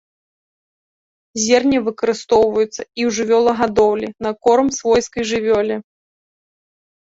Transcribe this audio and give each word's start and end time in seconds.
Зерне 1.43 1.79
выкарыстоўваецца 1.89 2.73
і 2.73 2.73
ў 2.73 3.09
жывёлагадоўлі 3.19 4.07
на 4.29 4.35
корм 4.49 4.67
свойскай 4.81 5.23
жывёле. 5.35 5.75